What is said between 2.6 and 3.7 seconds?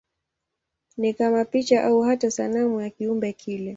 ya kiumbe kile.